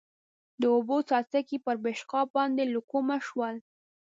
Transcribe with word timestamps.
د 0.61 0.63
اوبو 0.75 0.97
څاڅکي 1.09 1.57
پر 1.65 1.75
پېشقاب 1.83 2.27
باندې 2.37 2.63
له 2.73 2.79
کومه 2.91 3.17
شول؟ 3.27 3.55